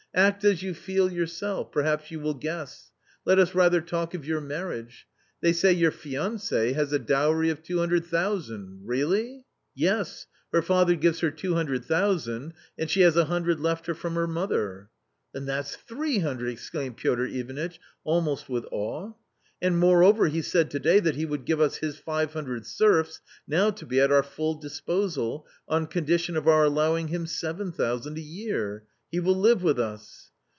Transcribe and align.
Act 0.13 0.43
as 0.43 0.61
you 0.61 0.73
feel 0.73 1.09
yourself; 1.09 1.71
perhaps 1.71 2.11
you 2.11 2.19
will 2.19 2.33
guess. 2.33 2.91
Let 3.23 3.39
us 3.39 3.55
rather 3.55 3.79
talk 3.79 4.13
of 4.13 4.25
your 4.25 4.41
marriage 4.41 5.07
They 5.39 5.53
say 5.53 5.73
yourjlancie 5.73 6.73
has 6.73 6.91
a 6.91 6.99
dowry 6.99 7.49
of 7.49 7.63
two 7.63 7.79
hundred 7.79 8.03
thousand 8.03 8.81
—really!"" 8.83 9.45
Yes; 9.89 10.27
her 10.51 10.61
father 10.61 10.95
gives 10.97 11.21
her 11.21 11.31
two 11.31 11.53
hundred 11.53 11.85
thousand, 11.85 12.55
and 12.77 12.89
she 12.89 13.03
has 13.03 13.15
a 13.15 13.23
hundred 13.31 13.61
left 13.61 13.85
her 13.85 13.93
from 13.93 14.15
her 14.15 14.27
mother."" 14.27 14.89
Then 15.33 15.45
that's 15.45 15.77
three 15.77 16.19
hundred!" 16.19 16.49
exclaimed 16.51 16.97
Piotr 16.97 17.27
Ivanitch, 17.27 17.79
almost 18.03 18.49
with 18.49 18.65
awe." 18.69 19.13
And 19.61 19.79
moreover, 19.79 20.27
he 20.27 20.41
said 20.41 20.69
to 20.71 20.79
day 20.79 20.99
that 20.99 21.15
he 21.15 21.25
would 21.25 21.45
give 21.45 21.61
us 21.61 21.77
his 21.77 21.97
five 21.97 22.33
hundred 22.33 22.65
serfs, 22.65 23.21
now 23.47 23.69
to 23.69 23.85
be 23.85 24.01
at 24.01 24.11
our 24.11 24.23
full 24.23 24.55
disposal, 24.55 25.47
on 25.69 25.87
condition 25.87 26.35
of 26.35 26.49
our 26.49 26.65
allowing 26.65 27.07
him 27.07 27.25
seven 27.25 27.71
thousand 27.71 28.17
a 28.17 28.21
year. 28.21 28.83
He 29.13 29.19
will 29.19 29.35
live 29.35 29.61
with 29.61 29.77
us." 29.77 30.29